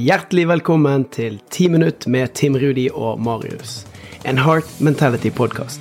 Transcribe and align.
Hjertelig 0.00 0.46
velkommen 0.48 1.04
til 1.12 1.40
10 1.50 1.68
minutt 1.74 2.06
med 2.06 2.32
Tim 2.38 2.54
Rudi 2.56 2.86
og 2.94 3.20
Marius. 3.20 3.82
En 4.24 4.38
Heart 4.38 4.68
Mentality-podkast. 4.80 5.80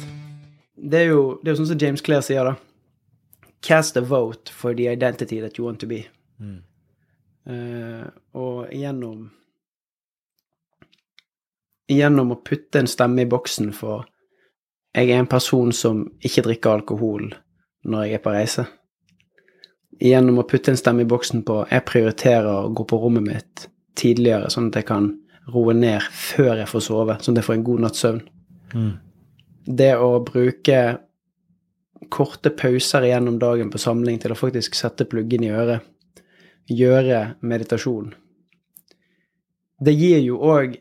Det, 0.92 1.00
er 1.00 1.06
jo- 1.12 1.40
det 1.44 1.48
er 1.52 1.56
jo 1.56 1.62
sånn 1.64 1.68
som 1.72 1.78
James 1.82 2.02
Clair 2.02 2.22
sier, 2.22 2.44
da. 2.44 2.56
Cast 3.62 3.98
a 3.98 4.02
vote 4.02 4.50
for 4.52 4.74
the 4.74 4.88
identity 4.88 5.40
that 5.42 5.58
you 5.58 5.66
want 5.66 5.80
to 5.80 5.88
be. 5.88 6.06
Eh, 7.48 8.08
og 8.34 8.70
gjennom 8.72 9.32
Gjennom 11.90 12.30
å 12.32 12.44
putte 12.46 12.76
en 12.80 12.86
stemme 12.88 13.22
i 13.22 13.26
boksen 13.26 13.74
for 13.74 14.06
Jeg 14.96 15.10
er 15.10 15.20
en 15.20 15.26
person 15.28 15.72
som 15.72 16.04
ikke 16.22 16.44
drikker 16.44 16.70
alkohol 16.70 17.34
når 17.86 18.04
jeg 18.04 18.14
er 18.14 18.18
på 18.20 18.32
reise. 18.34 18.68
Gjennom 20.02 20.38
å 20.40 20.48
putte 20.48 20.70
en 20.70 20.78
stemme 20.78 21.02
i 21.02 21.06
boksen 21.06 21.44
på 21.44 21.68
Jeg 21.72 21.86
prioriterer 21.86 22.46
å 22.68 22.74
gå 22.74 22.86
på 22.88 23.00
rommet 23.02 23.24
mitt 23.24 23.68
tidligere, 23.98 24.50
sånn 24.54 24.70
at 24.70 24.82
jeg 24.82 24.88
kan 24.90 25.12
roe 25.50 25.74
ned 25.74 26.04
før 26.14 26.60
jeg 26.60 26.70
får 26.70 26.86
sove, 26.86 27.18
sånn 27.24 27.36
at 27.36 27.42
jeg 27.42 27.48
får 27.48 27.58
en 27.58 27.68
god 27.70 27.86
natts 27.86 28.04
søvn. 28.06 28.24
Det 29.80 29.94
å 29.98 30.10
bruke 30.26 30.80
korte 32.10 32.50
pauser 32.50 33.08
gjennom 33.10 33.40
dagen 33.42 33.70
på 33.70 33.82
samling 33.82 34.20
til 34.22 34.34
å 34.34 34.40
faktisk 34.40 34.78
sette 34.78 35.08
pluggen 35.10 35.44
i 35.46 35.52
øret, 35.54 35.86
gjøre 36.70 37.36
meditasjon. 37.42 38.14
Det 39.80 39.94
gir 39.96 40.22
jo 40.22 40.40
òg 40.44 40.78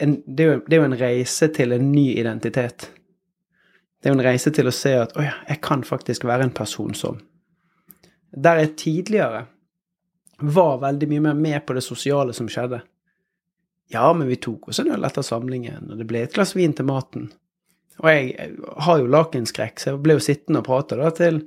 en 0.00 0.16
det, 0.24 0.44
er 0.44 0.54
jo, 0.54 0.60
det 0.66 0.76
er 0.76 0.80
jo 0.80 0.88
en 0.88 1.00
reise 1.00 1.48
til 1.54 1.74
en 1.76 1.90
ny 1.92 2.06
identitet. 2.18 2.88
Det 4.00 4.08
er 4.08 4.14
jo 4.14 4.18
en 4.18 4.24
reise 4.24 4.52
til 4.56 4.68
å 4.68 4.74
se 4.74 4.94
at 4.96 5.12
å 5.16 5.24
ja, 5.26 5.34
jeg 5.48 5.60
kan 5.64 5.84
faktisk 5.84 6.24
være 6.24 6.48
en 6.48 6.54
person 6.56 6.94
som 6.96 7.20
Der 8.30 8.60
jeg 8.62 8.76
tidligere 8.78 9.46
var 10.40 10.78
veldig 10.82 11.08
mye 11.10 11.20
mer 11.28 11.34
med 11.34 11.66
på 11.66 11.74
det 11.76 11.82
sosiale 11.84 12.32
som 12.36 12.48
skjedde. 12.48 12.80
Ja, 13.90 14.12
men 14.14 14.28
vi 14.30 14.36
tok 14.36 14.68
oss 14.70 14.78
en 14.80 14.90
øl 14.94 15.04
etter 15.04 15.22
samlingen, 15.26 15.90
og 15.90 15.98
det 15.98 16.06
ble 16.06 16.22
et 16.24 16.34
glass 16.36 16.54
vin 16.56 16.72
til 16.78 16.86
maten. 16.86 17.30
Og 18.00 18.06
jeg, 18.08 18.30
jeg 18.38 18.54
har 18.86 19.00
jo 19.02 19.08
lakenskrekk, 19.10 19.80
så 19.82 19.90
jeg 19.90 20.02
ble 20.04 20.14
jo 20.16 20.22
sittende 20.24 20.62
og 20.62 20.68
prate 20.68 20.96
da 20.96 21.10
til, 21.12 21.42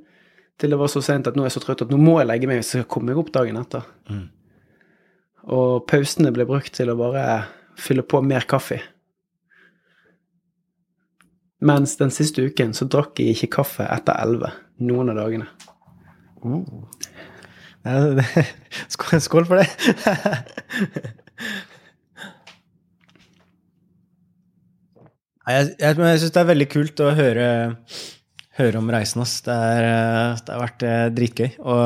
til 0.60 0.70
det 0.70 0.78
var 0.78 0.92
så 0.92 1.00
sent 1.02 1.26
at 1.26 1.34
nå 1.34 1.42
er 1.42 1.48
jeg 1.50 1.56
så 1.56 1.64
trøtt 1.64 1.82
at 1.86 1.90
nå 1.90 1.98
må 1.98 2.18
jeg 2.20 2.28
legge 2.30 2.46
meg 2.50 2.60
hvis 2.60 2.74
jeg 2.76 2.84
skal 2.84 2.90
komme 2.94 3.10
meg 3.10 3.18
opp 3.24 3.32
dagen 3.34 3.56
etter. 3.58 3.88
Og 5.44 5.86
pausene 5.90 6.30
ble 6.36 6.46
brukt 6.48 6.72
til 6.76 6.92
å 6.92 6.98
bare 7.00 7.24
fylle 7.80 8.04
på 8.06 8.20
mer 8.22 8.46
kaffe. 8.48 8.78
Mens 11.64 11.96
den 11.96 12.12
siste 12.12 12.44
uken 12.44 12.74
så 12.76 12.86
drakk 12.92 13.18
jeg 13.22 13.34
ikke 13.38 13.50
kaffe 13.62 13.86
etter 13.88 14.18
elleve 14.20 14.52
noen 14.84 15.10
av 15.14 15.16
dagene. 15.22 15.46
Det- 16.44 17.32
Skål, 18.94 19.20
skål 19.20 19.46
for 19.48 19.60
det. 19.60 19.68
Jeg, 25.44 25.74
jeg, 25.76 25.96
jeg 26.00 26.20
syns 26.22 26.32
det 26.32 26.40
er 26.40 26.48
veldig 26.48 26.66
kult 26.72 27.00
å 27.04 27.10
høre, 27.12 27.48
høre 28.56 28.80
om 28.80 28.88
reisen. 28.92 29.20
hans. 29.20 29.36
Det, 29.44 29.56
det 30.46 30.54
har 30.54 30.62
vært 30.62 30.84
eh, 30.88 31.04
dritgøy. 31.12 31.50
Og 31.60 31.82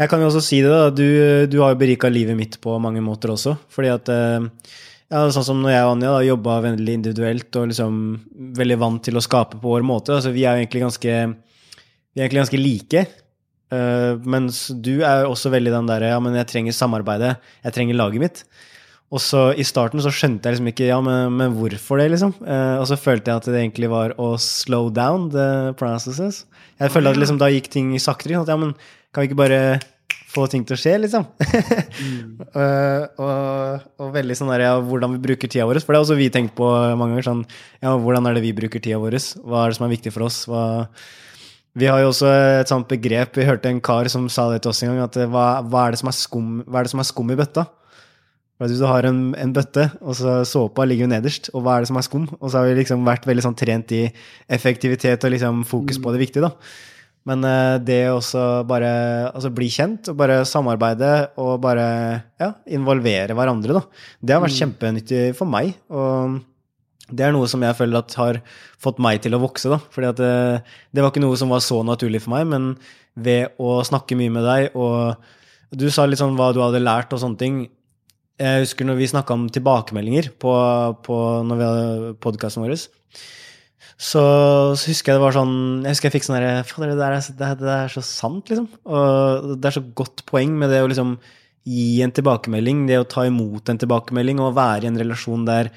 jeg 0.00 0.10
kan 0.12 0.24
jo 0.24 0.30
også 0.30 0.42
si 0.44 0.62
det, 0.64 0.72
da. 0.72 0.88
Du, 0.88 1.04
du 1.52 1.58
har 1.60 1.74
jo 1.74 1.80
berika 1.82 2.08
livet 2.12 2.38
mitt 2.38 2.56
på 2.62 2.78
mange 2.80 3.04
måter 3.04 3.34
også. 3.34 3.58
Fordi 3.72 3.92
at 3.92 4.08
eh, 4.14 4.48
ja, 5.12 5.26
sånn 5.28 5.44
som 5.50 5.60
når 5.60 5.74
jeg 5.74 5.84
og 5.84 5.92
Anja 5.92 6.14
da, 6.16 6.24
jobba 6.30 6.56
veldig 6.64 6.96
individuelt 7.02 7.60
og 7.60 7.68
liksom 7.74 8.00
veldig 8.56 8.80
vant 8.80 9.04
til 9.06 9.20
å 9.20 9.24
skape 9.24 9.60
på 9.60 9.76
vår 9.76 9.84
måte. 9.86 10.16
Altså, 10.16 10.32
vi 10.32 10.48
er 10.48 10.56
jo 10.56 10.64
egentlig 10.64 10.86
ganske, 10.86 11.20
vi 11.76 12.22
er 12.22 12.24
egentlig 12.24 12.46
ganske 12.46 12.62
like. 12.64 13.04
Eh, 13.74 14.14
mens 14.22 14.68
du 14.70 15.00
er 15.00 15.26
også 15.26 15.50
veldig 15.50 15.72
den 15.74 15.88
derre 15.90 16.12
Ja, 16.12 16.18
men 16.22 16.36
jeg 16.38 16.46
trenger 16.50 16.76
samarbeidet. 16.76 17.36
Jeg 17.66 17.74
trenger 17.74 17.98
laget 17.98 18.22
mitt. 18.22 18.44
Og 19.14 19.22
så 19.22 19.52
i 19.54 19.62
starten 19.66 20.02
så 20.02 20.10
skjønte 20.10 20.48
jeg 20.48 20.56
liksom 20.56 20.70
ikke 20.72 20.88
Ja, 20.88 20.98
men, 21.04 21.34
men 21.38 21.54
hvorfor 21.54 22.00
det, 22.00 22.08
liksom? 22.14 22.34
Uh, 22.42 22.78
og 22.80 22.86
så 22.90 22.98
følte 22.98 23.30
jeg 23.30 23.42
at 23.42 23.50
det 23.52 23.60
egentlig 23.60 23.90
var 23.92 24.16
å 24.18 24.32
slow 24.42 24.90
down 24.90 25.28
the 25.34 25.74
processes. 25.78 26.44
Jeg 26.80 26.92
følte 26.94 27.14
at 27.14 27.20
liksom 27.20 27.38
da 27.38 27.50
gikk 27.52 27.70
ting 27.72 27.92
saktere. 28.02 28.40
At, 28.42 28.50
ja, 28.50 28.58
men 28.58 28.74
kan 29.14 29.22
vi 29.22 29.30
ikke 29.30 29.38
bare 29.44 29.60
få 30.36 30.44
ting 30.50 30.64
til 30.66 30.76
å 30.76 30.80
skje, 30.80 30.96
liksom? 31.06 31.28
Eh, 32.56 33.02
og, 33.20 33.82
og 34.00 34.12
veldig 34.14 34.34
sånn 34.38 34.48
der, 34.48 34.62
ja, 34.64 34.76
hvordan 34.80 35.12
vi 35.12 35.20
bruker 35.26 35.50
tida 35.50 35.66
vår. 35.68 35.80
For 35.84 35.92
det 35.92 35.98
har 35.98 36.06
også 36.06 36.16
vi 36.16 36.30
tenkt 36.32 36.54
på 36.56 36.64
mange 36.96 37.16
ganger. 37.16 37.26
sånn, 37.26 37.42
ja, 37.84 37.92
Hvordan 38.00 38.28
er 38.28 38.36
det 38.36 38.42
vi 38.46 38.54
bruker 38.56 38.80
tida 38.80 39.00
vår? 39.02 39.16
Hva 39.44 39.64
er 39.64 39.72
det 39.72 39.76
som 39.76 39.84
er 39.84 39.92
viktig 39.92 40.12
for 40.14 40.24
oss? 40.24 40.38
Hva, 40.48 40.62
vi 41.76 41.88
har 41.90 42.00
jo 42.00 42.08
også 42.08 42.28
et 42.62 42.70
sånt 42.72 42.88
begrep. 42.88 43.36
Vi 43.36 43.44
hørte 43.44 43.68
en 43.68 43.82
kar 43.84 44.08
som 44.12 44.30
sa 44.32 44.48
det 44.52 44.62
til 44.64 44.72
oss 44.72 44.80
en 44.82 44.94
gang. 44.94 45.02
at 45.04 45.18
eh, 45.20 45.28
Hva, 45.28 45.60
hva, 45.60 45.86
er, 45.86 45.94
det 45.96 46.00
som 46.00 46.08
er 46.08 46.16
skum, 46.16 46.54
hva 46.64 46.80
er 46.80 46.88
det 46.88 46.94
som 46.94 47.02
er 47.02 47.08
skum 47.10 47.32
i 47.34 47.36
bøtta? 47.38 47.66
For 48.56 48.72
Hvis 48.72 48.80
du 48.80 48.86
har 48.88 49.04
en, 49.04 49.20
en 49.36 49.52
bøtte, 49.52 49.90
og 50.00 50.16
så 50.16 50.38
såpa 50.48 50.86
ligger 50.88 51.04
jo 51.04 51.12
nederst, 51.12 51.50
og 51.52 51.66
hva 51.66 51.76
er 51.76 51.84
det 51.84 51.90
som 51.90 52.00
er 52.00 52.06
skum? 52.06 52.24
Og 52.40 52.48
så 52.48 52.58
har 52.58 52.70
vi 52.70 52.78
liksom 52.78 53.04
vært 53.04 53.28
veldig 53.28 53.44
sånn 53.44 53.58
trent 53.60 53.92
i 53.92 54.06
effektivitet 54.48 55.26
og 55.28 55.34
liksom 55.34 55.60
fokus 55.68 56.00
på 56.00 56.14
det 56.14 56.22
viktige. 56.24 56.48
da. 56.48 56.54
Men 57.28 57.44
eh, 57.44 57.76
det 57.84 58.00
å 58.08 58.16
også 58.22 58.46
bare 58.70 58.90
altså 59.34 59.52
bli 59.52 59.68
kjent 59.76 60.08
og 60.12 60.16
bare 60.22 60.40
samarbeide 60.48 61.12
og 61.42 61.58
bare 61.60 61.86
ja, 62.40 62.54
involvere 62.72 63.36
hverandre, 63.36 63.76
da. 63.76 63.84
Det 64.22 64.36
har 64.36 64.44
vært 64.46 64.60
kjempenyttig 64.62 65.24
for 65.36 65.50
meg. 65.50 65.74
Og 65.92 66.40
det 67.10 67.22
er 67.26 67.32
noe 67.36 67.46
som 67.50 67.62
jeg 67.62 67.76
føler 67.78 68.00
at 68.00 68.14
har 68.18 68.40
fått 68.82 68.98
meg 69.02 69.20
til 69.22 69.36
å 69.36 69.42
vokse. 69.42 69.70
da. 69.70 69.78
Fordi 69.94 70.08
at 70.10 70.18
det, 70.20 70.32
det 70.92 71.02
var 71.04 71.12
ikke 71.12 71.22
noe 71.22 71.36
som 71.38 71.52
var 71.52 71.62
så 71.62 71.82
naturlig 71.86 72.22
for 72.24 72.34
meg, 72.34 72.46
men 72.50 72.72
ved 73.16 73.54
å 73.62 73.78
snakke 73.86 74.16
mye 74.18 74.32
med 74.34 74.44
deg 74.44 74.74
og 74.76 75.16
Du 75.76 75.88
sa 75.90 76.04
litt 76.06 76.20
sånn 76.20 76.36
hva 76.38 76.52
du 76.54 76.60
hadde 76.62 76.78
lært 76.78 77.10
og 77.12 77.18
sånne 77.18 77.38
ting. 77.40 77.56
Jeg 78.38 78.62
husker 78.62 78.86
når 78.86 78.98
vi 79.00 79.08
snakka 79.10 79.34
om 79.34 79.46
tilbakemeldinger 79.50 80.28
på, 80.38 80.52
på 81.02 81.16
når 81.48 81.58
vi 81.58 81.64
hadde 81.66 82.12
podkasten 82.22 82.62
vår. 82.62 82.76
Så, 83.96 84.20
så 84.76 84.90
husker 84.90 85.14
jeg 85.14 85.16
det 85.18 85.22
var 85.24 85.32
sånn 85.32 85.54
Jeg 85.86 85.94
husker 85.94 86.08
jeg 86.10 86.14
fikk 86.18 86.26
sånn 86.28 86.36
herre 86.36 86.60
det, 86.62 86.98
der 87.00 87.14
er- 87.16 87.36
det, 87.40 87.48
det 87.62 87.72
er 87.72 87.92
så 87.94 88.02
sant, 88.04 88.50
liksom. 88.52 88.68
Og 88.84 89.54
det 89.56 89.70
er 89.70 89.76
så 89.78 89.84
godt 89.96 90.22
poeng 90.28 90.52
med 90.60 90.70
det 90.70 90.82
å 90.84 90.88
liksom 90.92 91.16
gi 91.66 92.02
en 92.04 92.12
tilbakemelding, 92.14 92.84
det 92.86 93.00
å 93.00 93.08
ta 93.10 93.24
imot 93.26 93.72
en 93.72 93.80
tilbakemelding 93.82 94.38
og 94.44 94.52
være 94.54 94.84
i 94.86 94.90
en 94.92 95.00
relasjon 95.00 95.46
der 95.48 95.72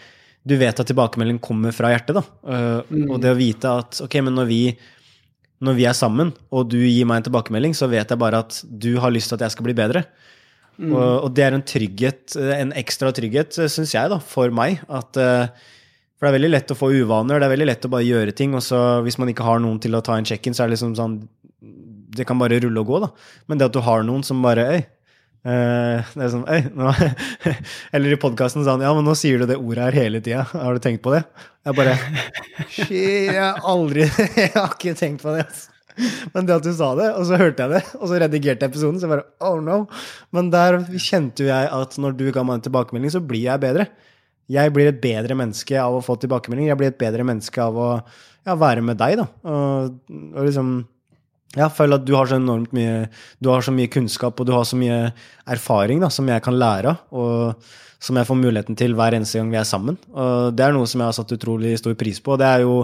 du 0.49 0.55
vet 0.59 0.79
at 0.81 0.89
tilbakemelding 0.89 1.37
kommer 1.43 1.75
fra 1.75 1.91
hjertet, 1.93 2.17
da. 2.17 2.23
Uh, 2.43 3.05
Og 3.13 3.19
det 3.21 3.31
å 3.33 3.37
vite 3.37 3.69
at 3.83 4.01
ok, 4.05 4.19
men 4.25 4.35
når 4.39 4.49
vi, 4.49 4.63
når 5.65 5.77
vi 5.77 5.85
er 5.89 5.97
sammen, 5.97 6.33
og 6.49 6.67
du 6.71 6.79
gir 6.81 7.05
meg 7.09 7.21
en 7.21 7.29
tilbakemelding, 7.29 7.77
så 7.77 7.89
vet 7.91 8.09
jeg 8.09 8.21
bare 8.21 8.41
at 8.45 8.59
du 8.65 8.95
har 9.03 9.13
lyst 9.13 9.31
til 9.31 9.39
at 9.39 9.47
jeg 9.47 9.55
skal 9.57 9.69
bli 9.69 9.77
bedre. 9.77 10.05
Og, 10.79 11.25
og 11.25 11.33
det 11.35 11.43
er 11.43 11.57
en 11.57 11.65
trygghet, 11.67 12.37
eh, 12.39 12.53
en 12.61 12.69
ekstra 12.79 13.11
trygghet, 13.11 13.57
syns 13.67 13.91
jeg, 13.91 14.11
da, 14.13 14.15
for 14.23 14.53
meg. 14.55 14.79
At 14.87 15.17
eh, 15.19 15.49
For 16.15 16.27
det 16.27 16.29
er 16.29 16.37
veldig 16.37 16.51
lett 16.53 16.71
å 16.71 16.77
få 16.79 16.91
uvaner, 16.95 17.39
det 17.39 17.47
er 17.49 17.51
veldig 17.53 17.67
lett 17.67 17.87
å 17.87 17.91
bare 17.91 18.07
gjøre 18.07 18.35
ting, 18.35 18.55
og 18.55 18.63
så 18.63 18.79
hvis 19.03 19.17
man 19.19 19.31
ikke 19.31 19.43
har 19.47 19.59
noen 19.63 19.79
til 19.83 19.95
å 19.95 20.01
ta 20.03 20.15
en 20.19 20.27
check-in, 20.27 20.55
så 20.55 20.63
er 20.63 20.71
det 20.71 20.77
liksom 20.77 20.95
sånn 20.95 21.19
Det 22.15 22.25
kan 22.27 22.39
bare 22.39 22.57
rulle 22.63 22.79
og 22.79 22.87
gå, 22.89 22.99
da. 23.03 23.11
Men 23.47 23.59
det 23.59 23.67
at 23.69 23.75
du 23.75 23.83
har 23.83 24.03
noen 24.07 24.23
som 24.23 24.41
bare 24.43 24.65
Øy. 24.71 24.81
Eh, 25.47 26.11
sånn, 26.33 26.45
Eller 27.95 28.15
i 28.15 28.19
podkasten 28.19 28.65
sa 28.65 28.75
han 28.75 28.83
Ja, 28.85 28.93
men 28.97 29.07
nå 29.07 29.15
sier 29.17 29.41
du 29.41 29.47
det 29.49 29.59
ordet 29.59 29.89
her 29.89 29.99
hele 30.03 30.21
tida. 30.25 30.45
Har 30.51 30.75
du 30.75 30.83
tenkt 30.83 31.03
på 31.05 31.13
det? 31.15 31.23
Jeg 31.67 31.77
bare 31.77 31.97
Shit, 32.67 32.91
jeg 32.91 33.39
har 33.39 33.59
aldri 33.67 34.07
Jeg 34.41 34.53
har 34.55 34.73
ikke 34.73 34.95
tenkt 34.99 35.25
på 35.25 35.35
det. 35.35 35.45
Altså. 35.47 35.75
Men 36.33 36.47
det 36.47 36.55
at 36.55 36.67
du 36.67 36.71
sa 36.75 36.93
det, 36.95 37.09
og 37.17 37.25
så 37.27 37.39
hørte 37.39 37.65
jeg 37.65 37.75
det, 37.75 37.81
og 37.99 38.05
så 38.07 38.19
redigerte 38.23 38.63
jeg 38.63 38.71
episoden, 38.71 38.99
så 39.01 39.07
jeg 39.07 39.13
bare 39.17 39.49
oh 39.49 39.57
no. 39.63 39.81
Men 40.35 40.51
der 40.53 40.79
kjente 40.95 41.43
jo 41.43 41.49
jeg 41.49 41.71
at 41.75 41.97
når 41.99 42.15
du 42.19 42.29
ga 42.35 42.45
meg 42.47 42.59
en 42.59 42.69
tilbakemelding, 42.69 43.11
så 43.11 43.23
blir 43.23 43.49
jeg 43.49 43.63
bedre. 43.63 43.89
Jeg 44.49 44.73
blir 44.73 44.89
et 44.89 45.01
bedre 45.01 45.35
menneske 45.37 45.75
av 45.77 45.97
å 45.97 46.03
få 46.05 46.15
tilbakemelding. 46.21 46.69
Jeg 46.71 46.79
blir 46.79 46.93
et 46.93 47.01
bedre 47.01 47.25
menneske 47.27 47.61
av 47.61 47.75
å 47.77 47.89
ja, 48.47 48.55
være 48.55 48.81
med 48.85 48.97
deg, 49.01 49.19
da. 49.19 49.27
Og, 49.51 49.99
og 50.31 50.47
liksom 50.47 50.71
jeg 51.57 51.71
føler 51.73 51.95
at 51.97 52.05
du 52.05 52.13
har 52.15 52.25
så 52.29 52.35
enormt 52.37 52.71
mye 52.77 53.07
Du 53.41 53.49
har 53.49 53.61
så 53.65 53.71
mye 53.73 53.89
kunnskap 53.89 54.39
og 54.39 54.45
du 54.45 54.51
har 54.53 54.63
så 54.69 54.77
mye 54.77 55.11
erfaring 55.49 55.99
da, 56.03 56.09
som 56.13 56.27
jeg 56.29 56.43
kan 56.45 56.53
lære 56.59 56.91
av, 56.93 56.97
og 57.11 57.63
som 57.99 58.15
jeg 58.15 58.27
får 58.29 58.37
muligheten 58.39 58.77
til 58.79 58.93
hver 58.95 59.15
eneste 59.17 59.39
gang 59.41 59.49
vi 59.51 59.57
er 59.59 59.65
sammen. 59.67 59.97
Og 60.13 60.53
det 60.55 60.63
er 60.63 60.71
noe 60.75 60.87
som 60.87 61.01
jeg 61.01 61.09
har 61.09 61.15
satt 61.17 61.33
utrolig 61.35 61.73
stor 61.81 61.95
pris 61.99 62.19
på. 62.23 62.31
og 62.31 62.39
Det 62.39 62.47
er 62.47 62.61
jo, 62.63 62.75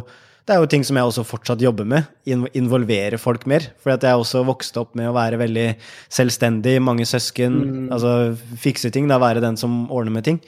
det 0.45 0.54
er 0.56 0.60
jo 0.60 0.68
ting 0.74 0.84
som 0.84 0.98
jeg 1.00 1.06
også 1.07 1.24
fortsatt 1.24 1.62
jobber 1.63 1.86
med. 1.88 2.04
in- 2.25 2.50
Involvere 2.54 3.18
folk 3.18 3.45
mer. 3.48 3.62
For 3.80 3.92
jeg 3.95 4.01
også 4.19 4.44
vokst 4.45 4.75
opp 4.78 4.94
med 4.95 5.07
å 5.07 5.13
være 5.16 5.38
veldig 5.40 5.75
selvstendig, 6.10 6.81
mange 6.81 7.06
søsken. 7.07 7.90
altså 7.92 8.36
Fikse 8.60 8.92
ting, 8.92 9.07
da 9.07 9.18
være 9.18 9.40
den 9.42 9.56
som 9.56 9.86
ordner 9.90 10.12
med 10.12 10.24
ting. 10.25 10.42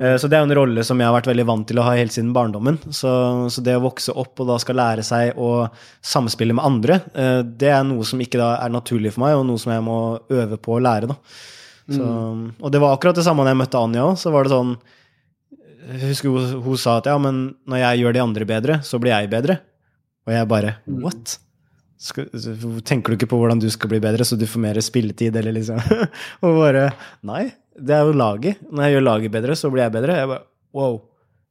Eh, 0.00 0.16
Så 0.16 0.28
det 0.30 0.38
er 0.38 0.44
jo 0.44 0.48
en 0.50 0.56
rolle 0.60 0.84
som 0.86 0.98
jeg 1.00 1.08
har 1.08 1.16
vært 1.16 1.30
veldig 1.30 1.46
vant 1.48 1.66
til 1.68 1.78
å 1.80 1.84
ha 1.86 1.94
helt 1.98 2.14
siden 2.14 2.32
barndommen. 2.36 2.78
Så, 2.94 3.10
så 3.50 3.62
det 3.64 3.76
å 3.78 3.82
vokse 3.84 4.14
opp 4.14 4.38
og 4.40 4.50
da 4.52 4.58
skal 4.62 4.78
lære 4.78 5.04
seg 5.06 5.38
å 5.38 5.68
samspille 6.04 6.54
med 6.54 6.64
andre, 6.64 7.00
eh, 7.14 7.40
det 7.42 7.72
er 7.74 7.82
noe 7.88 8.06
som 8.06 8.20
ikke 8.22 8.38
da 8.40 8.52
er 8.62 8.70
naturlig 8.74 9.12
for 9.16 9.26
meg, 9.26 9.36
og 9.40 9.46
noe 9.48 9.58
som 9.62 9.72
jeg 9.74 9.82
må 9.86 9.98
øve 10.30 10.58
på 10.62 10.76
å 10.78 10.82
lære. 10.84 11.16
Så, 11.88 12.04
Og 12.60 12.70
det 12.70 12.80
var 12.82 12.94
akkurat 12.94 13.16
det 13.16 13.24
samme 13.24 13.44
da 13.46 13.54
jeg 13.54 13.62
møtte 13.62 13.80
Anja 13.80 14.02
òg. 14.10 14.16
Så 14.20 14.28
var 14.30 14.44
det 14.44 14.52
sånn 14.52 14.74
Jeg 15.88 16.10
husker 16.10 16.28
hun, 16.34 16.62
hun 16.66 16.76
sa 16.76 16.98
at 17.00 17.06
ja, 17.08 17.14
men 17.16 17.54
når 17.64 17.78
jeg 17.80 18.00
gjør 18.02 18.12
de 18.12 18.20
andre 18.20 18.44
bedre, 18.50 18.74
så 18.84 18.98
blir 19.00 19.14
jeg 19.14 19.30
bedre. 19.32 19.56
Og 20.28 20.34
jeg 20.34 20.48
bare 20.50 20.74
What? 20.84 21.38
Skal, 21.98 22.28
tenker 22.86 23.10
du 23.10 23.16
ikke 23.16 23.30
på 23.32 23.38
hvordan 23.40 23.58
du 23.58 23.66
skal 23.72 23.88
bli 23.90 23.98
bedre, 24.04 24.22
så 24.22 24.36
du 24.38 24.44
får 24.46 24.60
mer 24.62 24.78
spilletid, 24.84 25.34
eller 25.40 25.56
liksom? 25.56 25.80
Og 26.44 26.60
bare 26.60 26.84
Nei. 27.26 27.48
Det 27.78 27.94
er 27.94 28.08
jo 28.08 28.16
laget. 28.16 28.60
Når 28.70 28.84
jeg 28.84 28.96
gjør 28.96 29.06
laget 29.06 29.34
bedre, 29.34 29.56
så 29.58 29.70
blir 29.72 29.84
jeg 29.86 29.94
bedre. 29.94 30.18
Jeg 30.18 30.30
bare, 30.30 30.44
wow. 30.76 31.00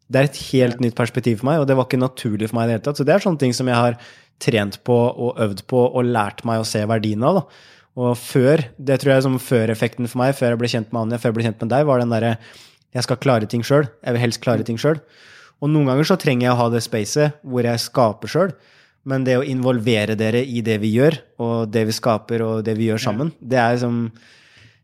Det 0.07 0.19
er 0.19 0.29
et 0.29 0.43
helt 0.51 0.83
nytt 0.83 0.95
perspektiv 0.95 1.41
for 1.41 1.49
meg, 1.49 1.61
og 1.61 1.67
det 1.67 1.75
var 1.75 1.87
ikke 1.87 1.99
naturlig 1.99 2.47
for 2.49 2.59
meg 2.59 2.67
i 2.67 2.69
det 2.69 2.77
hele 2.77 2.85
tatt. 2.85 2.99
Så 2.99 3.05
det 3.07 3.15
er 3.15 3.23
sånne 3.23 3.41
ting 3.41 3.55
som 3.55 3.67
jeg 3.67 3.75
har 3.75 3.97
trent 4.43 4.77
på 4.87 4.95
og 4.95 5.41
øvd 5.43 5.65
på 5.67 5.81
og 5.87 6.07
lært 6.07 6.45
meg 6.47 6.61
å 6.61 6.67
se 6.67 6.83
verdien 6.87 7.25
av. 7.27 7.41
da. 7.41 7.75
Og 7.97 8.13
før, 8.21 8.61
det 8.77 8.99
tror 9.01 9.15
jeg 9.15 9.25
som 9.25 9.39
før-effekten 9.41 10.07
for 10.07 10.21
meg, 10.21 10.35
før 10.37 10.53
jeg 10.53 10.61
ble 10.61 10.69
kjent 10.71 10.91
med 10.93 11.01
Anja, 11.07 11.19
før 11.21 11.31
jeg 11.31 11.37
ble 11.39 11.47
kjent 11.47 11.63
med 11.63 11.71
deg, 11.73 11.87
var 11.89 12.03
den 12.03 12.13
derre 12.13 12.35
jeg 12.95 13.05
skal 13.05 13.19
klare 13.21 13.49
ting 13.49 13.65
sjøl. 13.65 13.87
Jeg 14.05 14.15
vil 14.15 14.23
helst 14.23 14.41
klare 14.43 14.65
ting 14.65 14.77
sjøl. 14.79 15.01
Og 15.61 15.71
noen 15.73 15.89
ganger 15.89 16.07
så 16.07 16.17
trenger 16.21 16.47
jeg 16.47 16.53
å 16.53 16.59
ha 16.61 16.67
det 16.71 16.83
spacet 16.85 17.39
hvor 17.41 17.65
jeg 17.65 17.81
skaper 17.83 18.31
sjøl. 18.31 18.53
Men 19.07 19.23
det 19.25 19.37
å 19.39 19.45
involvere 19.45 20.17
dere 20.19 20.43
i 20.43 20.61
det 20.65 20.77
vi 20.83 20.91
gjør, 20.97 21.17
og 21.41 21.71
det 21.73 21.85
vi 21.89 21.95
skaper 21.95 22.43
og 22.45 22.65
det 22.67 22.75
vi 22.77 22.89
gjør 22.89 23.01
sammen, 23.01 23.31
det 23.39 23.59
er 23.61 23.79
som 23.81 24.07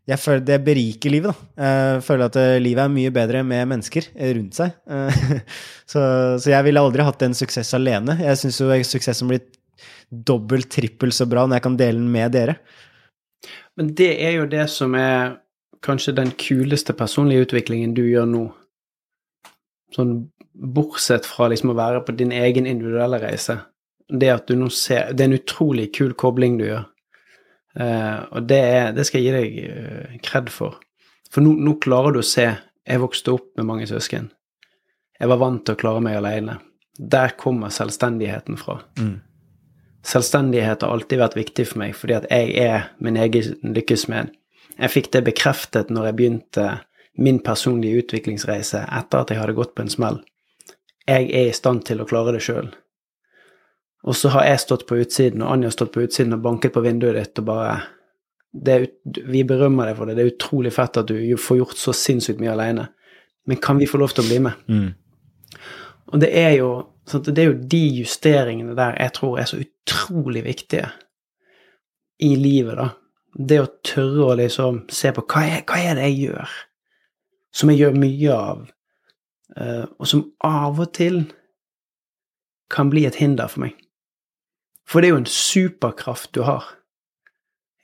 jeg 0.04 0.20
føler 0.20 0.42
Det 0.44 0.58
beriker 0.66 1.12
livet, 1.12 1.32
da. 1.32 1.64
Jeg 1.64 2.04
føler 2.04 2.28
at 2.28 2.36
eh, 2.36 2.60
livet 2.60 2.84
er 2.84 2.92
mye 2.92 3.12
bedre 3.14 3.42
med 3.46 3.70
mennesker 3.70 4.10
rundt 4.36 4.58
seg. 4.58 4.74
Så, 5.92 6.00
så 6.40 6.48
jeg 6.48 6.64
ville 6.64 6.80
aldri 6.80 7.04
hatt 7.04 7.22
en 7.26 7.36
suksess 7.36 7.74
alene. 7.76 8.16
Jeg 8.24 8.38
syns 8.40 8.56
jo 8.62 8.68
suksessen 8.88 9.28
blir 9.28 9.42
dobbelt, 10.08 10.70
trippelt 10.72 11.14
så 11.14 11.26
bra 11.28 11.44
når 11.44 11.58
jeg 11.58 11.64
kan 11.66 11.76
dele 11.76 12.00
den 12.00 12.12
med 12.12 12.32
dere. 12.32 12.54
Men 13.76 13.90
det 13.98 14.12
er 14.24 14.38
jo 14.38 14.46
det 14.50 14.64
som 14.72 14.94
er 14.96 15.36
kanskje 15.84 16.16
den 16.16 16.32
kuleste 16.40 16.94
personlige 16.96 17.48
utviklingen 17.48 17.94
du 17.96 18.04
gjør 18.06 18.28
nå. 18.30 18.44
Sånn 19.94 20.16
bortsett 20.54 21.26
fra 21.26 21.50
liksom 21.50 21.72
å 21.72 21.78
være 21.78 22.02
på 22.06 22.14
din 22.16 22.32
egen 22.34 22.68
individuelle 22.70 23.20
reise. 23.22 23.58
Det 24.08 24.30
at 24.30 24.48
du 24.48 24.56
nå 24.58 24.68
ser 24.68 25.12
Det 25.12 25.24
er 25.24 25.30
en 25.30 25.38
utrolig 25.38 25.88
kul 25.96 26.12
kobling 26.14 26.58
du 26.60 26.66
gjør. 26.66 26.84
Uh, 27.74 28.22
og 28.30 28.46
det, 28.46 28.60
er, 28.60 28.92
det, 28.94 29.06
skal 29.08 29.22
jeg 29.24 29.26
gi 29.26 29.34
deg 29.34 29.74
uh, 29.74 30.16
kred 30.22 30.50
for. 30.54 30.78
For 31.32 31.42
nå, 31.42 31.56
nå, 31.58 31.76
klarer 31.82 32.14
du 32.14 32.20
å 32.20 32.26
se 32.26 32.46
Jeg 32.46 33.00
vokste 33.02 33.32
opp 33.32 33.48
med 33.58 33.66
mange 33.66 33.88
søsken. 33.90 34.28
Jeg 35.18 35.30
var 35.30 35.40
vant 35.40 35.62
til 35.64 35.74
å 35.74 35.80
klare 35.80 36.02
meg 36.04 36.18
alene. 36.18 36.58
Der 36.98 37.32
kommer 37.40 37.72
selvstendigheten 37.72 38.58
fra. 38.60 38.82
Mm. 39.00 39.22
Selvstendighet 40.04 40.84
har 40.84 40.92
alltid 40.92 41.22
vært 41.22 41.38
viktig 41.38 41.64
for 41.70 41.80
meg, 41.80 41.94
fordi 41.96 42.18
at 42.18 42.26
jeg 42.28 42.52
er 42.60 42.90
min 43.00 43.16
egen 43.16 43.72
lykkesmed. 43.74 44.34
Jeg 44.76 44.92
fikk 44.92 45.10
det 45.14 45.24
bekreftet 45.30 45.90
når 45.94 46.10
jeg 46.10 46.18
begynte 46.18 46.66
min 47.16 47.38
personlige 47.40 48.04
utviklingsreise 48.04 48.84
etter 48.84 49.22
at 49.22 49.32
jeg 49.32 49.40
hadde 49.40 49.56
gått 49.56 49.74
på 49.74 49.86
en 49.86 49.92
smell. 49.92 50.20
Jeg 51.08 51.30
er 51.30 51.48
i 51.48 51.56
stand 51.56 51.84
til 51.88 52.02
å 52.02 52.08
klare 52.10 52.34
det 52.36 52.42
sjøl. 52.44 52.68
Og 54.04 54.16
så 54.16 54.30
har 54.34 54.44
jeg 54.48 54.62
stått 54.64 54.86
på 54.88 54.98
utsiden, 55.00 55.42
og 55.42 55.52
Anja 55.52 55.70
har 55.70 55.76
stått 55.76 55.94
på 55.94 56.04
utsiden 56.04 56.36
og 56.36 56.42
banket 56.44 56.74
på 56.74 56.82
vinduet 56.84 57.16
ditt 57.16 57.40
og 57.40 57.46
bare 57.48 57.76
er, 58.54 58.88
Vi 59.04 59.44
berømmer 59.48 59.88
deg 59.88 59.96
for 59.98 60.06
det. 60.06 60.16
Det 60.16 60.24
er 60.24 60.34
utrolig 60.34 60.72
fett 60.74 61.00
at 61.00 61.08
du 61.08 61.16
får 61.40 61.58
gjort 61.58 61.80
så 61.80 61.94
sinnssykt 61.96 62.42
mye 62.42 62.52
aleine. 62.52 62.88
Men 63.48 63.60
kan 63.60 63.80
vi 63.80 63.88
få 63.88 63.98
lov 63.98 64.14
til 64.14 64.24
å 64.24 64.28
bli 64.28 64.42
med? 64.44 64.68
Mm. 64.68 64.90
Og 66.12 66.20
det 66.20 66.30
er, 66.36 66.52
jo, 66.60 66.68
det 67.10 67.40
er 67.40 67.48
jo 67.48 67.56
de 67.72 67.82
justeringene 67.98 68.76
der 68.78 69.00
jeg 69.00 69.16
tror 69.16 69.40
er 69.40 69.48
så 69.50 69.58
utrolig 69.58 70.44
viktige 70.44 70.92
i 72.22 72.36
livet, 72.38 72.76
da 72.78 72.92
det 73.34 73.60
å 73.60 73.70
tørre 73.86 74.28
å 74.28 74.36
liksom 74.38 74.84
se 74.94 75.10
på 75.14 75.24
hva 75.26 75.42
er, 75.48 75.62
hva 75.66 75.80
er 75.80 75.98
det 75.98 76.08
jeg 76.08 76.18
gjør, 76.28 76.58
som 77.54 77.70
jeg 77.70 77.80
gjør 77.82 77.96
mye 77.98 78.36
av, 78.36 78.60
uh, 79.58 79.86
og 79.98 80.10
som 80.10 80.24
av 80.46 80.82
og 80.82 80.92
til 80.94 81.24
kan 82.72 82.90
bli 82.92 83.04
et 83.08 83.18
hinder 83.18 83.50
for 83.50 83.66
meg. 83.66 83.76
For 84.88 85.00
det 85.00 85.08
er 85.08 85.14
jo 85.14 85.20
en 85.22 85.30
superkraft 85.30 86.34
du 86.36 86.42
har 86.44 86.64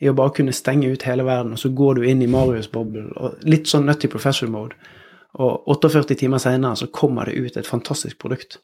i 0.00 0.08
å 0.08 0.16
bare 0.16 0.32
kunne 0.36 0.56
stenge 0.56 0.88
ut 0.88 1.04
hele 1.04 1.26
verden, 1.28 1.52
og 1.52 1.60
så 1.60 1.68
går 1.76 1.98
du 1.98 2.06
inn 2.08 2.22
i 2.24 2.30
Marius-boblen, 2.30 3.10
og 3.20 3.42
litt 3.44 3.68
sånn 3.68 3.84
nutty 3.88 4.08
professor 4.08 4.48
mode, 4.48 4.76
og 5.40 5.68
48 5.68 6.16
timer 6.22 6.40
seinere 6.42 6.78
så 6.80 6.88
kommer 6.92 7.28
det 7.28 7.36
ut 7.36 7.58
et 7.60 7.68
fantastisk 7.68 8.18
produkt. 8.18 8.58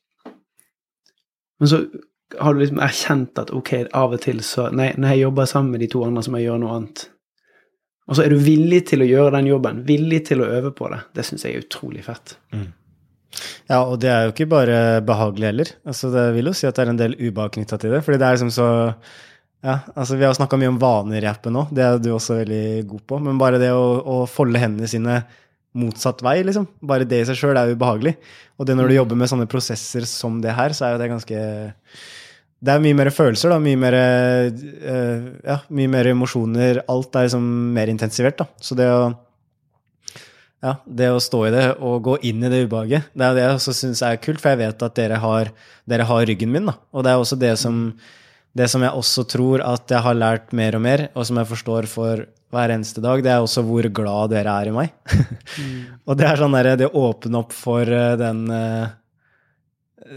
Men 1.61 1.71
så 1.71 1.83
har 2.41 2.55
du 2.55 2.63
liksom 2.63 2.81
erkjent 2.83 3.39
at 3.39 3.53
ok, 3.55 3.75
av 3.95 4.17
og 4.17 4.25
til 4.25 4.41
så 4.45 4.67
Nei, 4.75 4.91
når 4.97 5.15
jeg 5.15 5.23
jobber 5.27 5.47
sammen 5.51 5.77
med 5.77 5.85
de 5.85 5.91
to 5.93 6.03
andre, 6.05 6.25
så 6.25 6.33
må 6.33 6.41
jeg 6.41 6.49
gjøre 6.49 6.63
noe 6.65 6.79
annet. 6.79 7.05
Og 8.07 8.17
så 8.17 8.25
er 8.25 8.33
du 8.33 8.43
villig 8.43 8.83
til 8.91 9.03
å 9.03 9.09
gjøre 9.09 9.35
den 9.37 9.49
jobben, 9.51 9.85
villig 9.87 10.25
til 10.29 10.43
å 10.43 10.51
øve 10.59 10.73
på 10.75 10.91
det. 10.93 11.01
Det 11.15 11.25
syns 11.27 11.47
jeg 11.47 11.55
er 11.55 11.65
utrolig 11.65 12.05
fett. 12.07 12.37
Mm. 12.55 12.69
Ja, 13.69 13.83
og 13.83 13.99
det 14.03 14.11
er 14.13 14.27
jo 14.27 14.35
ikke 14.35 14.49
bare 14.51 14.77
behagelig 15.07 15.51
heller. 15.51 15.73
Altså, 15.87 16.11
det 16.15 16.27
vil 16.37 16.51
jo 16.51 16.57
si 16.57 16.69
at 16.69 16.77
det 16.77 16.87
er 16.87 16.93
en 16.93 17.01
del 17.01 17.17
ubehag 17.19 17.57
knytta 17.57 17.79
til 17.83 17.97
det. 17.97 18.03
fordi 18.07 18.21
det 18.23 18.29
er 18.29 18.39
liksom 18.39 18.53
så 18.55 18.69
ja, 19.67 19.81
altså 19.97 20.15
Vi 20.15 20.23
har 20.23 20.35
snakka 20.37 20.59
mye 20.61 20.71
om 20.71 20.79
vaner 20.79 21.25
i 21.25 21.27
appen 21.27 21.57
nå, 21.57 21.65
det 21.75 21.83
er 21.83 21.97
du 21.99 22.13
også 22.15 22.37
veldig 22.39 22.87
god 22.87 23.03
på. 23.09 23.19
Men 23.25 23.41
bare 23.41 23.59
det 23.59 23.73
å, 23.75 23.87
å 23.99 24.19
folde 24.31 24.61
hendene 24.63 24.91
sine 24.91 25.25
motsatt 25.77 26.23
vei, 26.25 26.39
liksom. 26.47 26.69
Bare 26.87 27.09
det 27.09 27.23
i 27.23 27.27
seg 27.29 27.39
sjøl 27.41 27.59
er 27.59 27.73
ubehagelig. 27.75 28.15
Og 28.57 28.69
det 28.69 28.77
når 28.77 28.89
du 28.89 28.95
mm. 28.95 28.99
jobber 29.01 29.19
med 29.21 29.33
sånne 29.33 29.49
prosesser 29.51 30.07
som 30.09 30.39
det 30.45 30.55
her, 30.57 30.77
så 30.77 30.87
er 30.87 30.95
jo 30.95 31.03
det 31.03 31.11
ganske 31.13 31.41
det 32.67 32.73
er 32.73 32.81
mye 32.81 32.97
mer 32.97 33.11
følelser, 33.13 33.53
da. 33.53 33.59
Mye 33.63 33.79
mer, 33.79 33.97
uh, 33.97 35.27
ja, 35.45 35.59
mye 35.77 35.91
mer 35.93 36.09
emosjoner. 36.11 36.81
Alt 36.93 37.19
er 37.19 37.29
liksom 37.29 37.47
mer 37.77 37.93
intensivert, 37.93 38.39
da. 38.41 38.47
Så 38.63 38.79
det 38.79 38.89
å, 38.89 39.11
ja, 40.65 40.77
det 40.87 41.09
å 41.13 41.23
stå 41.23 41.43
i 41.49 41.55
det 41.55 41.65
og 41.85 42.05
gå 42.07 42.15
inn 42.27 42.45
i 42.45 42.51
det 42.53 42.63
ubehaget, 42.67 43.11
det 43.13 43.27
er 43.27 43.37
det 43.37 43.45
jeg 43.45 43.59
også 43.59 43.75
syns 43.77 44.03
er 44.07 44.21
kult, 44.23 44.41
for 44.43 44.55
jeg 44.55 44.63
vet 44.63 44.87
at 44.87 44.97
dere 44.99 45.19
har, 45.23 45.51
dere 45.89 46.07
har, 46.09 46.25
ryggen 46.29 46.53
min, 46.55 46.71
da. 46.71 46.77
Og 46.97 47.05
det 47.05 47.13
er 47.13 47.23
også 47.23 47.39
det 47.41 47.53
som, 47.61 47.83
det 48.57 48.71
som 48.73 48.85
jeg 48.87 48.97
også 49.03 49.27
tror 49.31 49.65
at 49.67 49.93
jeg 49.93 50.03
har 50.07 50.17
lært 50.17 50.57
mer 50.57 50.79
og 50.79 50.85
mer, 50.87 51.07
og 51.15 51.29
som 51.29 51.41
jeg 51.43 51.51
forstår 51.53 51.91
for 51.93 52.25
hver 52.55 52.73
eneste 52.73 53.03
dag, 53.05 53.21
det 53.25 53.33
er 53.33 53.45
også 53.45 53.65
hvor 53.67 53.89
glad 53.93 54.33
dere 54.33 54.55
er 54.63 54.71
i 54.71 54.77
meg. 54.77 54.95
mm. 55.13 55.83
og 56.09 56.17
det 56.19 56.29
er 56.29 56.41
sånn 56.41 56.57
derre 56.57 56.77
det 56.81 56.89
å 56.89 57.05
åpne 57.11 57.43
opp 57.43 57.55
for 57.57 57.91
eh, 57.91 58.15
den 58.21 58.47
uh, 58.49 58.95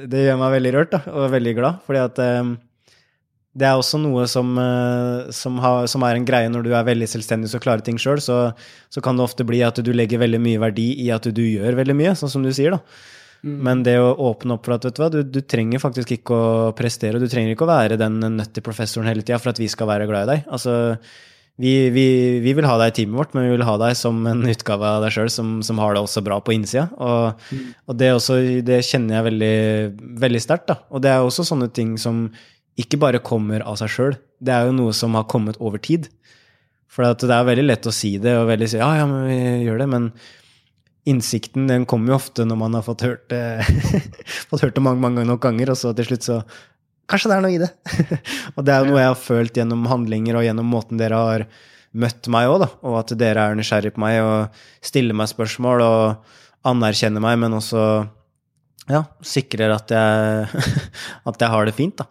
det 0.10 0.26
gjør 0.26 0.38
meg 0.38 0.56
veldig 0.58 0.74
rørt 0.76 0.92
da, 0.94 1.00
og 1.12 1.32
veldig 1.34 1.54
glad. 1.58 1.80
fordi 1.86 2.02
at 2.04 2.20
um, 2.40 2.52
det 3.58 3.66
er 3.66 3.80
også 3.80 3.98
noe 4.02 4.28
som, 4.30 4.52
uh, 4.62 5.30
som, 5.34 5.58
har, 5.64 5.88
som, 5.90 6.04
er 6.06 6.18
en 6.20 6.28
greie 6.28 6.50
når 6.52 6.68
du 6.68 6.74
er 6.74 6.86
veldig 6.86 7.08
selvstendig 7.10 7.50
og 7.58 7.64
klarer 7.64 7.84
ting 7.86 7.98
sjøl. 8.02 8.22
Så, 8.22 8.42
så, 8.94 9.02
kan 9.06 9.18
det 9.18 9.26
ofte 9.26 9.48
bli 9.48 9.64
at 9.66 9.80
du 9.82 9.90
legger 9.96 10.22
veldig 10.22 10.42
mye 10.44 10.62
verdi 10.62 10.92
i 11.06 11.10
at 11.16 11.26
du 11.26 11.42
gjør 11.42 11.80
veldig 11.80 11.98
mye, 11.98 12.14
sånn 12.20 12.32
som 12.32 12.46
du 12.46 12.52
sier. 12.54 12.78
da. 12.78 12.84
Mm. 13.40 13.56
Men 13.64 13.82
det 13.88 13.96
å 14.04 14.12
åpne 14.30 14.58
opp 14.58 14.68
for 14.68 14.76
at 14.76 14.86
vet 14.86 14.98
du 14.98 15.02
hva, 15.02 15.10
du, 15.14 15.22
du, 15.24 15.40
trenger 15.48 15.82
faktisk 15.82 16.12
ikke 16.18 16.36
å 16.36 16.70
prestere, 16.76 17.22
du 17.22 17.30
trenger 17.32 17.56
ikke 17.56 17.66
å 17.66 17.72
være 17.72 18.00
den 18.00 18.20
nutty 18.36 18.64
professoren 18.64 19.08
hele 19.08 19.24
tida 19.24 19.40
for 19.40 19.54
at 19.54 19.62
vi 19.62 19.70
skal 19.72 19.90
være 19.90 20.10
glad 20.10 20.28
i 20.28 20.32
deg. 20.34 20.50
Altså, 20.52 20.76
vi, 21.60 21.74
vi, 21.92 22.06
vi, 22.44 22.54
vil 22.56 22.68
ha 22.68 22.78
deg 22.80 22.92
i 22.92 22.96
teamet 23.00 23.20
vårt, 23.20 23.34
men 23.36 23.48
vi 23.48 23.56
vil 23.56 23.66
ha 23.68 23.74
deg 23.82 23.96
som 24.00 24.20
en 24.32 24.46
utgave 24.48 24.92
av 24.94 25.04
deg 25.04 25.16
sjøl 25.16 25.32
som, 25.34 25.58
som, 25.66 25.80
har 25.84 25.96
det 25.96 26.04
også 26.06 26.24
bra 26.24 26.38
på 26.44 26.56
innsida. 26.56 26.86
Og, 26.96 27.42
mm. 27.52 27.66
og 27.88 28.00
det, 28.00 28.14
også, 28.16 28.38
det, 28.68 28.84
kjenner 28.88 29.18
jeg 29.18 29.28
veldig, 29.32 29.58
veldig 30.22 30.44
sterkt. 30.44 30.76
Og 30.92 31.04
det 31.04 31.12
er 31.12 31.24
også 31.24 31.48
sånne 31.48 31.72
ting 31.76 31.98
som 32.00 32.28
ikke 32.80 33.00
bare 33.02 33.24
kommer 33.24 33.64
av 33.68 33.80
seg 33.82 33.92
sjøl. 33.94 34.18
Det 34.40 34.54
er 34.56 34.70
jo 34.70 34.76
noe 34.76 34.96
som 34.96 35.18
har 35.18 35.28
kommet 35.32 35.60
over 35.60 35.82
tid. 35.84 36.08
For 36.90 37.06
det 37.06 37.30
er 37.30 37.48
veldig 37.48 37.68
lett 37.68 37.88
å 37.90 37.94
si 37.94 38.16
det 38.22 38.34
og 38.40 38.50
veldig 38.50 38.70
si 38.72 38.80
ja, 38.80 38.90
ja, 38.98 39.06
men 39.10 39.28
vi 39.28 39.40
gjør 39.68 39.84
det. 39.84 39.90
Men 39.92 40.10
innsikten 41.10 41.70
den 41.70 41.86
kommer 41.90 42.14
jo 42.14 42.20
ofte 42.20 42.46
når 42.48 42.60
man 42.60 42.78
har 42.78 42.86
fått 42.86 43.06
hørt 43.06 43.36
fått 44.50 44.66
hørt 44.66 44.76
det 44.78 44.84
mange, 44.86 45.04
mange 45.04 45.26
nok 45.28 45.44
ganger, 45.46 45.74
og 45.74 45.80
så 45.80 45.94
til 45.98 46.12
slutt 46.12 46.28
så 46.28 46.42
Kanskje 47.10 47.32
det 47.32 47.36
er 47.40 47.42
noe 47.42 47.56
i 47.56 47.58
det. 47.58 47.70
og 48.56 48.66
det 48.66 48.70
er 48.70 48.84
jo 48.84 48.92
noe 48.92 49.00
jeg 49.02 49.10
har 49.10 49.18
følt 49.18 49.56
gjennom 49.58 49.88
handlinger 49.90 50.38
og 50.38 50.44
gjennom 50.46 50.68
måten 50.70 51.00
dere 51.00 51.18
har 51.18 51.46
møtt 51.98 52.30
meg 52.30 52.52
òg, 52.52 52.68
og 52.86 52.98
at 53.00 53.16
dere 53.18 53.48
er 53.50 53.58
nysgjerrig 53.58 53.96
på 53.96 54.04
meg 54.04 54.20
og 54.22 54.60
stiller 54.86 55.18
meg 55.18 55.32
spørsmål 55.32 55.82
og 55.88 56.36
anerkjenner 56.70 57.24
meg, 57.24 57.40
men 57.42 57.58
også 57.58 57.82
ja, 58.90 59.04
sikrer 59.26 59.74
at 59.74 59.94
jeg, 59.94 60.62
at 61.32 61.42
jeg 61.42 61.54
har 61.56 61.66
det 61.66 61.76
fint, 61.78 61.98
da. 61.98 62.06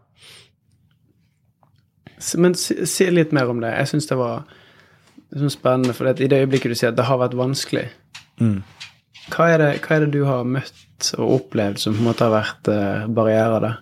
Men 2.41 2.57
si, 2.59 3.07
litt 3.13 3.35
mer 3.37 3.51
om 3.53 3.61
det. 3.63 3.75
Jeg 3.77 3.93
syns 3.93 4.09
det 4.11 4.19
var 4.19 4.49
det 5.29 5.53
spennende, 5.53 5.95
for 5.97 6.09
i 6.09 6.29
det 6.31 6.41
øyeblikket 6.45 6.73
du 6.73 6.79
sier 6.79 6.93
at 6.93 6.99
det 6.99 7.07
har 7.09 7.21
vært 7.21 7.37
vanskelig, 7.37 7.85
mm. 8.41 8.57
hva, 9.35 9.49
er 9.53 9.61
det, 9.61 9.69
hva, 9.85 9.97
er 9.97 10.07
det, 10.07 10.13
du 10.15 10.23
har 10.25 10.49
møtt 10.49 11.11
og 11.19 11.35
opplevd 11.35 11.83
som 11.83 11.95
på 11.95 12.01
en 12.01 12.09
måte 12.09 12.25
har 12.25 12.33
vært 12.33 12.71
uh, 12.73 13.05
barrierer 13.13 13.65
der? 13.67 13.77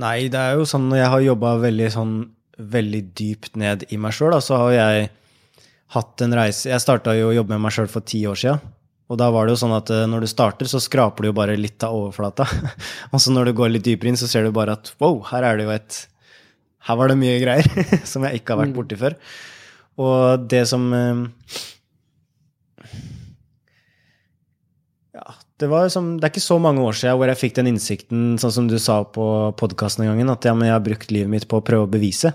Nei, 0.00 0.16
det 0.32 0.40
er 0.40 0.56
jo 0.56 0.66
sånn 0.68 0.88
når 0.88 1.02
jeg 1.02 1.12
har 1.14 1.26
jobba 1.26 1.54
veldig 1.66 1.88
sånn 1.92 2.14
veldig 2.60 3.00
dypt 3.16 3.56
ned 3.60 3.86
i 3.92 3.98
meg 4.00 4.14
sjøl, 4.16 4.36
så 4.44 4.58
har 4.64 4.74
jeg 4.74 5.08
hatt 5.94 6.22
en 6.22 6.36
reise 6.36 6.68
Jeg 6.70 6.82
starta 6.82 7.16
jo 7.16 7.30
å 7.30 7.34
jobbe 7.34 7.56
med 7.56 7.64
meg 7.64 7.74
sjøl 7.74 7.88
for 7.90 8.04
ti 8.06 8.22
år 8.28 8.38
sia. 8.38 8.58
Og 9.10 9.18
da 9.18 9.26
var 9.34 9.46
det 9.46 9.56
jo 9.56 9.60
sånn 9.64 9.74
at 9.74 9.90
eh, 9.90 10.06
når 10.10 10.24
du 10.24 10.30
starter, 10.30 10.70
så 10.70 10.78
skraper 10.82 11.26
du 11.26 11.30
jo 11.30 11.36
bare 11.36 11.58
litt 11.58 11.82
av 11.86 11.96
overflata. 11.98 12.46
og 13.12 13.22
så 13.22 13.34
når 13.34 13.50
du 13.50 13.56
går 13.58 13.74
litt 13.74 13.86
dypere 13.86 14.12
inn, 14.12 14.20
så 14.20 14.30
ser 14.30 14.46
du 14.46 14.54
bare 14.54 14.76
at 14.78 14.92
wow, 15.02 15.18
her 15.32 15.46
er 15.48 15.58
det 15.58 15.66
jo 15.66 15.74
et 15.74 16.04
Her 16.88 16.96
var 16.96 17.10
det 17.10 17.18
mye 17.20 17.40
greier 17.42 17.66
som 18.10 18.24
jeg 18.24 18.40
ikke 18.40 18.54
har 18.54 18.62
vært 18.62 18.70
mm. 18.70 18.78
borti 18.78 19.00
før. 19.00 19.16
Og 20.00 20.46
det 20.48 20.62
som 20.70 20.86
Ja, 25.12 25.24
Det, 25.58 25.68
var 25.68 25.90
som, 25.92 26.14
det, 26.16 26.24
er 26.24 26.32
ikke 26.32 26.46
så 26.46 26.60
mange 26.62 26.80
år 26.86 26.96
siden 26.96 27.18
hvor 27.18 27.28
jeg 27.28 27.40
fikk 27.40 27.58
den 27.58 27.72
innsikten, 27.74 28.38
sånn 28.40 28.54
som 28.54 28.68
du 28.70 28.78
sa 28.80 29.02
på 29.04 29.24
podkasten 29.58 30.06
en 30.06 30.14
gang, 30.14 30.30
at 30.32 30.46
ja, 30.46 30.54
jeg 30.54 30.72
har 30.72 30.86
brukt 30.86 31.10
livet 31.10 31.34
mitt 31.34 31.48
på 31.50 31.58
å 31.58 31.66
prøve 31.66 31.88
å 31.88 31.90
bevise. 31.90 32.30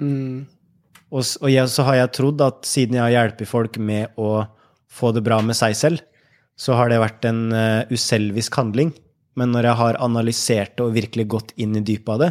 Mm. 0.00 0.48
Og, 1.12 1.20
og 1.20 1.52
jeg, 1.52 1.68
så 1.68 1.84
har 1.86 2.00
jeg 2.00 2.14
trodd 2.16 2.40
at 2.42 2.64
siden 2.66 2.96
jeg 2.96 3.04
har 3.04 3.14
hjulpet 3.14 3.50
folk 3.52 3.78
med 3.78 4.16
å 4.18 4.40
få 4.90 5.12
det 5.16 5.22
bra 5.26 5.38
med 5.44 5.56
seg 5.58 5.76
selv, 5.78 6.02
så 6.60 6.76
har 6.76 6.90
det 6.90 7.00
vært 7.00 7.24
en 7.28 7.48
eh, 7.56 7.88
uselvisk 7.92 8.58
handling. 8.60 8.92
Men 9.38 9.54
når 9.54 9.70
jeg 9.70 9.78
har 9.78 9.98
analysert 10.02 10.74
det 10.76 10.84
og 10.84 10.96
virkelig 10.96 11.26
gått 11.30 11.52
inn 11.60 11.76
i 11.78 11.84
dypet 11.86 12.10
av 12.16 12.22
det, 12.24 12.30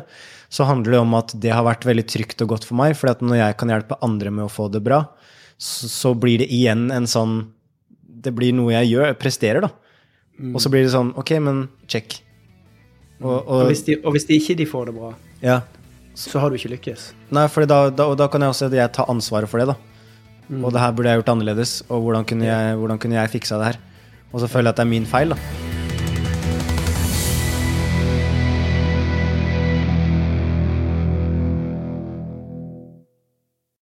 så 0.51 0.67
handler 0.67 0.97
det 0.97 1.01
om 1.01 1.15
at 1.17 1.33
det 1.41 1.53
har 1.55 1.65
vært 1.65 1.87
veldig 1.87 2.05
trygt 2.09 2.43
og 2.43 2.51
godt 2.53 2.67
for 2.67 2.77
meg. 2.77 2.97
For 2.99 3.09
når 3.23 3.39
jeg 3.39 3.57
kan 3.61 3.71
hjelpe 3.71 3.97
andre 4.05 4.33
med 4.33 4.45
å 4.45 4.51
få 4.51 4.67
det 4.73 4.83
bra, 4.85 5.05
så, 5.59 6.13
blir 6.15 6.39
det 6.39 6.47
igjen 6.55 6.85
en 6.95 7.03
sånn 7.09 7.33
Det 7.99 8.31
blir 8.31 8.53
noe 8.55 8.71
jeg 8.71 8.93
gjør, 8.93 9.09
jeg 9.09 9.17
presterer, 9.19 9.65
da. 9.65 9.73
Og 10.53 10.61
så 10.63 10.71
blir 10.71 10.85
det 10.85 10.93
sånn 10.93 11.09
Ok, 11.19 11.33
men 11.43 11.65
check. 11.91 12.21
Og, 13.19 13.33
Og 13.33 13.49
og 13.57 13.65
hvis, 13.67 13.83
de, 13.87 13.97
og 13.99 14.15
hvis 14.15 14.27
de 14.29 14.37
ikke 14.39 14.55
de 14.61 14.67
får 14.69 14.87
det 14.87 14.95
bra, 14.95 15.09
ja. 15.43 15.57
så 16.15 16.39
har 16.39 16.51
du 16.51 16.55
ikke 16.55 16.71
lykkes. 16.77 17.09
Nei, 17.35 17.43
for 17.51 17.67
da, 17.67 17.89
da, 17.91 18.07
og 18.07 18.15
da 18.19 18.29
kan 18.31 18.45
jeg 18.45 18.53
også 18.53 18.69
jeg 18.71 18.93
ta 18.95 19.03
ansvaret 19.11 19.51
for 19.51 19.59
det, 19.59 19.73
da. 19.73 19.88
Og 20.49 20.71
det 20.73 20.81
her 20.81 20.91
burde 20.91 21.09
jeg 21.09 21.21
gjort 21.21 21.33
annerledes. 21.35 21.83
Og 21.89 22.01
hvordan 22.01 22.25
kunne 22.25 22.45
jeg, 22.45 22.75
hvordan 22.75 22.99
kunne 22.99 23.15
jeg 23.15 23.29
fiksa 23.29 23.57
det 23.61 23.65
her? 23.65 23.81
Og 24.33 24.39
så 24.39 24.47
føler 24.47 24.69
jeg 24.71 24.77
at 24.77 24.77
det 24.77 24.87
er 24.87 24.93
min 24.97 25.05
feil, 25.05 25.35
da. 25.35 25.68